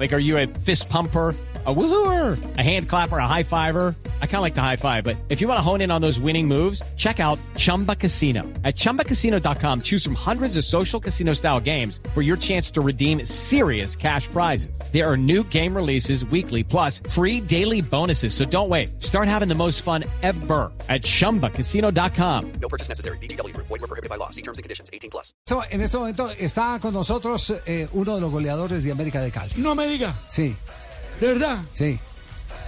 [0.00, 1.34] Like, are you a fist pumper?
[1.66, 3.94] A woohooer, a hand clapper, a high fiver.
[4.22, 6.00] I kind of like the high five, but if you want to hone in on
[6.00, 8.44] those winning moves, check out Chumba Casino.
[8.64, 13.26] At ChumbaCasino.com, choose from hundreds of social casino style games for your chance to redeem
[13.26, 14.80] serious cash prizes.
[14.90, 18.32] There are new game releases weekly, plus free daily bonuses.
[18.32, 19.02] So don't wait.
[19.02, 22.52] Start having the most fun ever at ChumbaCasino.com.
[22.62, 23.18] No purchase necessary.
[23.18, 23.54] BGW.
[23.54, 24.30] Void were prohibited by law.
[24.30, 24.88] See terms and conditions.
[24.94, 25.34] 18 plus.
[25.46, 29.30] Esto- En este momento está con nosotros eh, uno de los goleadores de América de
[29.30, 29.52] Cali.
[29.58, 30.56] No me diga, Sí,
[31.20, 31.62] de verdad.
[31.72, 31.98] sí.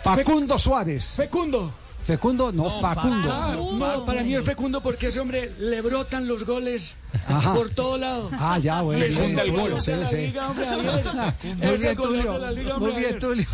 [0.03, 1.15] Facundo Suárez.
[1.17, 1.73] Fecundo.
[2.05, 3.31] Fecundo, no, Facundo.
[3.33, 6.97] Ah, no, para mí es fecundo porque a ese hombre le brotan los goles
[7.29, 7.55] Ajá.
[7.55, 8.29] por todo lado.
[8.33, 8.99] Ah, ya, bueno.
[9.07, 9.81] Le el gol.
[9.81, 10.17] sí, sí.
[10.17, 11.35] Liga, hombre, Javier.
[11.59, 12.33] Muy Ese bien, Tulio.
[12.33, 13.19] Muy hombre, bien.
[13.21, 13.47] Tulio.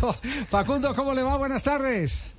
[0.49, 1.37] Facundo, ¿cómo le va?
[1.37, 2.31] Buenas tardes.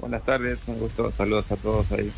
[0.00, 1.12] Buenas tardes, un gusto.
[1.12, 2.12] Saludos a todos ahí.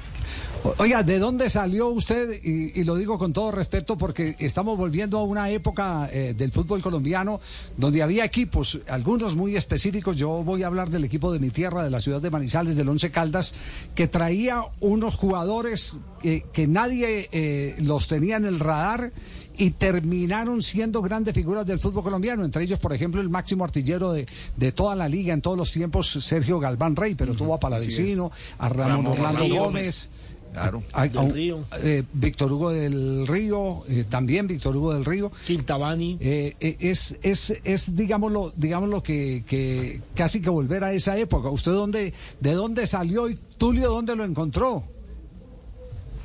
[0.78, 2.41] Oiga, ¿de dónde salió usted?
[2.42, 6.82] Y, lo digo con todo respeto porque estamos volviendo a una época eh, del fútbol
[6.82, 7.40] colombiano
[7.76, 10.16] donde había equipos, algunos muy específicos.
[10.16, 12.88] Yo voy a hablar del equipo de mi tierra, de la ciudad de Manizales, del
[12.88, 13.54] Once Caldas,
[13.95, 19.13] que traía unos jugadores que, que nadie eh, los tenía en el radar
[19.59, 22.45] y terminaron siendo grandes figuras del fútbol colombiano.
[22.45, 24.26] Entre ellos, por ejemplo, el máximo artillero de,
[24.57, 28.30] de toda la liga en todos los tiempos, Sergio Galván Rey, pero tuvo a Palavecino,
[28.59, 29.54] a Ramón, Ramón Orlando.
[29.57, 30.10] Gómez.
[30.52, 30.82] Claro.
[30.95, 31.65] A- a- Del Río.
[31.82, 35.30] eh, Víctor Hugo del Río, eh, también Víctor Hugo del Río.
[35.46, 36.16] Quintabani.
[36.18, 41.51] Eh, eh, es, es, es digámoslo, digámoslo que, que casi que volver a esa época.
[41.51, 44.82] ¿Usted dónde, de dónde salió y Tulio dónde lo encontró?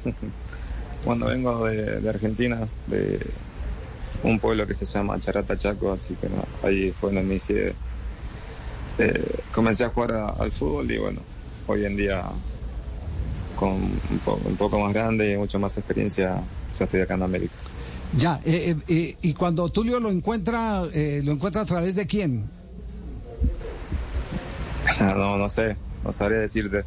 [1.05, 3.19] Bueno, vengo de, de Argentina, de
[4.23, 7.73] un pueblo que se llama Charata Chaco, así que no, ahí fue donde inicié.
[8.99, 11.21] Eh, comencé a jugar a- al fútbol y bueno,
[11.67, 12.23] hoy en día
[13.55, 16.39] con un, po- un poco más grande y mucha más experiencia,
[16.77, 17.53] ya estoy acá en América.
[18.17, 22.05] Ya, eh, eh, eh, y cuando Tulio lo encuentra, eh, lo encuentra a través de
[22.05, 22.43] quién?
[24.99, 26.83] No, no sé, no sabría decirte.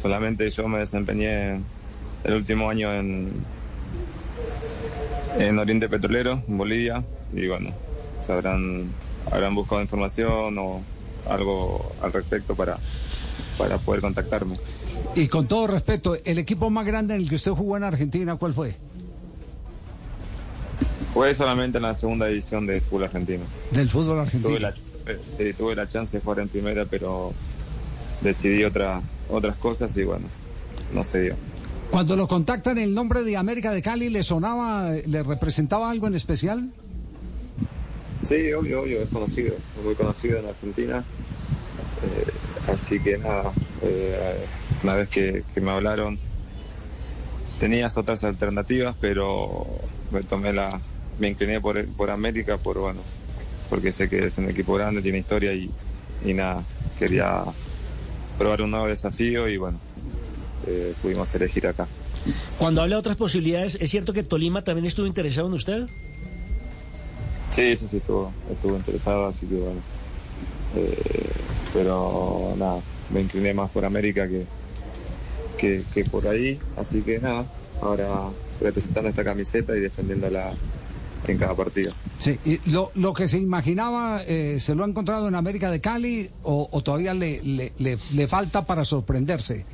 [0.00, 1.60] Solamente yo me desempeñé
[2.24, 3.30] el último año en,
[5.38, 7.04] en Oriente Petrolero, en Bolivia,
[7.34, 7.70] y bueno,
[8.20, 8.86] sabrán,
[9.30, 10.82] habrán buscado información o
[11.28, 12.78] algo al respecto para,
[13.58, 14.56] para poder contactarme.
[15.14, 18.36] Y con todo respeto, el equipo más grande en el que usted jugó en Argentina,
[18.36, 18.74] ¿cuál fue?
[21.12, 23.44] Fue solamente en la segunda división de fútbol argentino.
[23.70, 24.48] Del fútbol argentino.
[24.48, 24.70] Tuve la,
[25.06, 27.32] eh, sí, tuve la chance de jugar en primera, pero
[28.20, 30.26] decidí otra, otras cosas y bueno,
[30.92, 31.36] no se dio.
[31.94, 36.16] Cuando lo contactan, el nombre de América de Cali le sonaba, le representaba algo en
[36.16, 36.72] especial.
[38.24, 41.04] Sí, obvio, obvio, es conocido, muy conocido en Argentina.
[42.02, 44.44] Eh, así que nada, eh,
[44.82, 46.18] una vez que, que me hablaron,
[47.60, 49.64] tenías otras alternativas, pero
[50.10, 50.80] me tomé la,
[51.20, 53.02] me incliné por, por América, por bueno,
[53.70, 55.70] porque sé que es un equipo grande, tiene historia y,
[56.24, 56.64] y nada,
[56.98, 57.44] quería
[58.36, 59.78] probar un nuevo desafío y bueno,
[60.66, 61.86] eh, pudimos elegir acá.
[62.58, 65.86] Cuando habla de otras posibilidades, ¿es cierto que Tolima también estuvo interesado en usted?
[67.50, 69.80] Sí, sí, sí, estuvo, estuvo interesado, así que bueno.
[70.76, 70.96] Eh,
[71.72, 72.80] pero nada,
[73.12, 74.44] me incliné más por América que,
[75.58, 77.46] que, que por ahí, así que nada,
[77.80, 78.08] ahora
[78.60, 80.52] representando esta camiseta y defendiéndola
[81.28, 81.92] en cada partido.
[82.18, 85.80] Sí, y lo, lo que se imaginaba, eh, ¿se lo ha encontrado en América de
[85.80, 89.64] Cali o, o todavía le, le, le- le falta para sorprenderse?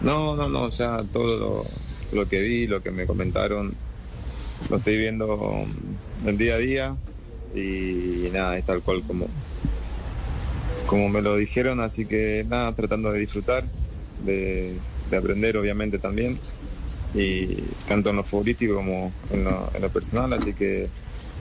[0.00, 3.80] No, no, no, ya todo lo, lo que vi, lo que me comentaron,
[4.68, 5.66] lo estoy viendo
[6.24, 6.98] el día a día
[7.52, 9.28] y nada, es tal cual como,
[10.84, 13.70] como me lo dijeron, así que nada, tratando de disfrutar,
[14.16, 16.40] de, de aprender obviamente también,
[17.12, 20.92] y tanto en lo futbolístico como en lo, en lo personal, así que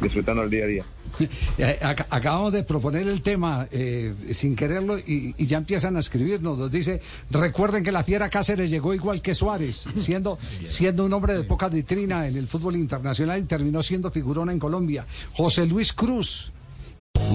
[0.02, 0.86] disfrutando el día a día.
[1.58, 6.58] Eh, ac- Acabamos de proponer el tema eh, sin quererlo y, ya empiezan a escribirnos.
[6.60, 11.34] Nos dice, recuerden que la fiera Cáceres llegó igual que Suárez, siendo, siendo un hombre
[11.34, 15.08] de poca vitrina en el fútbol internacional y terminó siendo figurona en Colombia.
[15.34, 16.52] José Luis Cruz.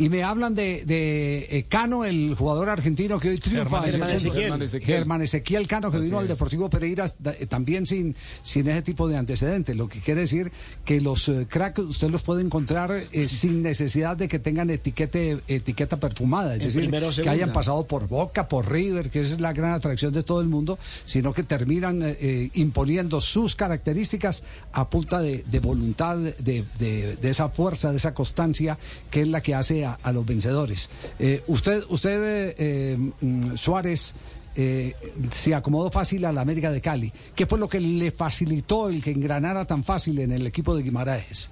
[0.00, 3.80] Y me hablan de, de eh, Cano, el jugador argentino que hoy triunfa.
[3.84, 4.42] Germán Ezequiel.
[4.42, 4.96] Germán Ezequiel.
[4.96, 9.16] Germán Ezequiel Cano, que vino al Deportivo Pereira eh, también sin, sin ese tipo de
[9.16, 9.76] antecedentes.
[9.76, 10.50] Lo que quiere decir
[10.84, 15.38] que los eh, cracks usted los puede encontrar eh, sin necesidad de que tengan etiquete,
[15.46, 16.56] etiqueta perfumada.
[16.56, 16.90] Es decir,
[17.22, 20.40] que hayan pasado por Boca, por River, que esa es la gran atracción de todo
[20.40, 24.42] el mundo, sino que terminan eh, imponiendo sus características
[24.72, 28.76] a punta de, de voluntad, de, de- de esa fuerza, de esa constancia,
[29.08, 30.88] que es la que hace a, los vencedores.
[31.18, 34.14] Eh, usted, usted eh, mm, Suárez,
[34.56, 34.94] eh,
[35.32, 37.12] se acomodó fácil a la América de Cali.
[37.34, 40.82] ¿Qué fue lo que le facilitó el que engranara tan fácil en el equipo de
[40.82, 41.50] Guimaraes?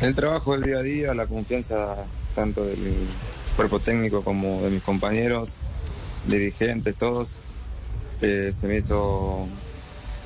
[0.00, 2.78] El trabajo del día a día, la confianza tanto del
[3.56, 5.56] cuerpo técnico como de mis compañeros,
[6.28, 7.38] dirigentes, todos,
[8.20, 9.48] se me hizo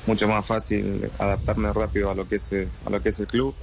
[0.05, 2.51] mucho más fácil adaptarme rápido a lo que es,
[2.85, 3.55] a lo que es el club,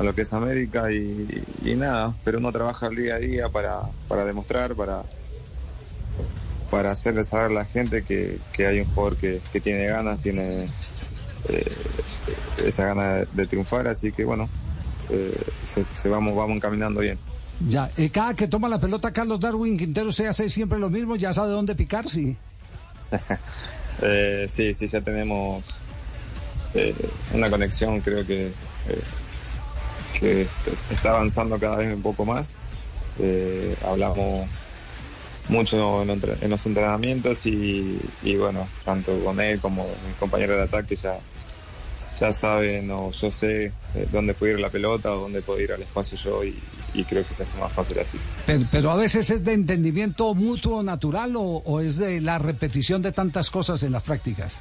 [0.00, 3.48] a lo que es América y, y nada, pero uno trabaja el día a día
[3.50, 5.02] para, para demostrar, para,
[6.70, 10.20] para hacerle saber a la gente que, que hay un jugador que, que tiene ganas,
[10.20, 10.68] tiene
[11.50, 11.72] eh,
[12.64, 14.48] esa gana de, de triunfar, así que bueno,
[15.10, 17.18] eh, se, se vamos, vamos encaminando bien.
[17.68, 21.16] Ya, eh, cada que toma la pelota Carlos Darwin Quintero, usted hace siempre lo mismo,
[21.16, 22.36] ya sabe dónde picar, sí.
[24.02, 25.62] Eh, sí, sí, ya tenemos
[27.34, 28.50] una conexión, creo que,
[30.20, 32.54] que es- está avanzando cada vez un poco más.
[33.18, 34.46] Eh, hablamos
[35.48, 40.94] mucho en, los entrenamientos y, y bueno, tanto con él como mis compañeros de ataque
[40.94, 41.18] ya,
[42.20, 45.72] ya saben o yo sé eh, dónde puede ir la pelota o dónde puedo ir
[45.72, 46.56] al espacio yo y,
[46.94, 48.18] y creo que se hace más fácil así.
[48.46, 53.02] Pero, pero a veces es de entendimiento mutuo natural o, o es de la repetición
[53.02, 54.60] de tantas cosas en las prácticas.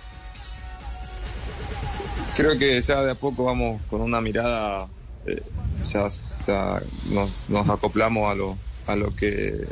[2.35, 4.87] Creo que ya de a poco vamos con una mirada,
[5.25, 5.41] eh,
[5.83, 6.07] ya,
[6.47, 8.57] ya nos, nos acoplamos a lo,
[8.87, 9.65] a lo que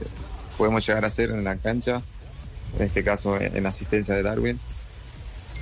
[0.58, 2.02] podemos llegar a hacer en la cancha,
[2.78, 4.60] en este caso en, en asistencia de Darwin.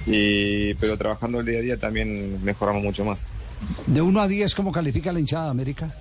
[0.06, 3.32] Y, pero trabajando el día a día también mejoramos mucho más.
[3.88, 5.94] De 1 a 10, ¿cómo califica la hinchada de América?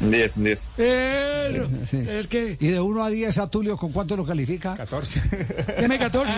[0.00, 0.68] Un 10, un 10.
[0.78, 1.68] Eso.
[1.86, 1.98] Sí.
[2.08, 2.56] Es que.
[2.60, 4.74] Y de 1 a 10 a Tulio, ¿con cuánto lo califica?
[4.74, 5.20] 14.
[5.80, 6.32] Deme 14.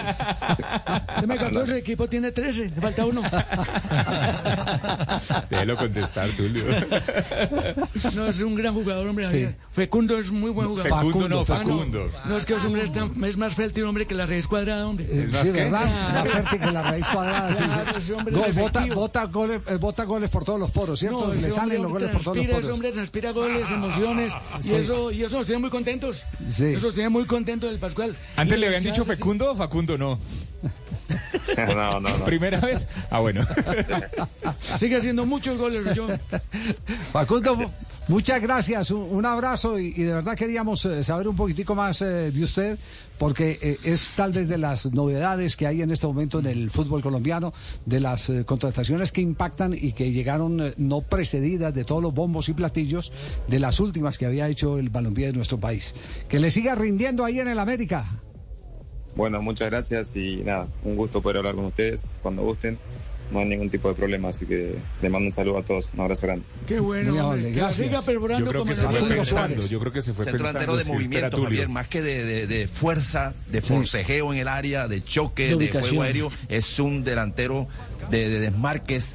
[1.20, 2.70] Deme 14, el equipo tiene 13.
[2.74, 3.22] Le falta uno.
[5.50, 6.64] Déjelo contestar, Tulio.
[8.14, 9.26] No, es un gran jugador, hombre.
[9.30, 9.48] Sí.
[9.72, 10.90] Fecundo es muy buen jugador.
[10.98, 11.78] Fecundo no, Facundo.
[11.78, 12.10] Facundo.
[12.26, 14.86] No, es que ese hombre es, tan- es más fértil, hombre, que la raíz cuadrada,
[14.86, 15.06] hombre.
[15.10, 15.84] Eh, más sí, que- ¿verdad?
[16.14, 17.54] Más fuerte que la raíz cuadrada.
[17.54, 17.62] sí.
[17.64, 20.98] Claro, ese hombre Gol, es bota, bota goles, eh, bota goles por todos los poros,
[21.00, 21.30] ¿cierto?
[21.32, 22.70] ese Le salen los goles por todos los transpira, Ese poros.
[22.74, 24.32] hombre transpira goles, emociones,
[24.62, 26.24] y, eso, y eso nos tiene muy contentos.
[26.50, 26.66] Sí.
[26.66, 28.16] Eso nos tiene muy contentos el Pascual.
[28.36, 30.18] Antes Y le habían dicho Fecundo o Facundo no.
[31.74, 32.24] no, no, no.
[32.24, 32.88] ¿Primera vez?
[33.10, 33.42] Ah, bueno.
[34.78, 36.08] Sigue haciendo muchos goles, yo.
[37.12, 37.70] Facundo,
[38.08, 42.42] muchas gracias, un, abrazo y, de verdad queríamos eh, saber un poquitico más eh, de
[42.42, 42.78] usted
[43.18, 46.70] porque eh, es tal vez de las novedades que hay en este momento en el
[46.70, 47.52] fútbol colombiano,
[47.86, 52.48] de las eh, contrataciones que impactan y que llegaron no precedidas de todos los bombos
[52.48, 53.12] y platillos
[53.48, 55.94] de las últimas que había hecho el balompié de nuestro país.
[56.28, 58.20] Que le siga rindiendo ahí en el América.
[59.16, 62.78] Bueno, muchas gracias y nada, un gusto poder hablar con ustedes cuando gusten.
[63.32, 65.92] No hay ningún tipo de problema, así que les mando un saludo a todos.
[65.94, 66.44] Un abrazo grande.
[66.68, 69.66] Qué bueno, amable, que siga Yo perforando creo como que se fue pensando.
[69.66, 70.66] Yo creo que se fue Centro pensando.
[70.72, 71.42] delantero de movimiento.
[71.42, 75.56] Javier, más que de, de- de fuerza, de forcejeo en el área, de choque, De
[75.56, 76.30] de, juego aéreo.
[76.48, 77.66] Es un delantero
[78.10, 79.14] de, de desmarques.